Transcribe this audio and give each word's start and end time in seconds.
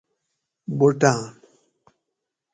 بوٹاۤن 0.77 1.21